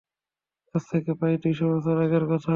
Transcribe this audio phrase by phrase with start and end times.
[0.75, 2.49] আজ থেকে প্রায় দুই শ বছর আগের কথা।